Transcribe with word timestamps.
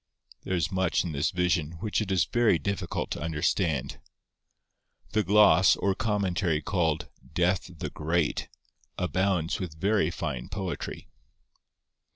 There 0.45 0.55
is 0.55 0.71
much 0.71 1.03
in 1.03 1.11
this 1.11 1.29
vision 1.29 1.73
which 1.73 2.01
it 2.01 2.11
is 2.11 2.25
very 2.25 2.57
difficult 2.57 3.11
to 3.11 3.21
understand. 3.21 3.99
The 5.11 5.21
gloss, 5.21 5.75
or 5.75 5.93
commentary, 5.93 6.59
called 6.59 7.07
'Death 7.33 7.69
the 7.77 7.91
Great,' 7.91 8.49
abounds 8.97 9.59
with 9.59 9.79
very 9.79 10.09
fine 10.09 10.49
poetry. 10.49 11.07